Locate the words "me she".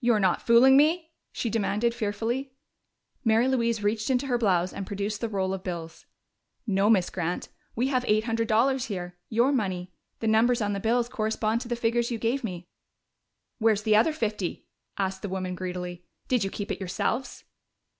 0.76-1.48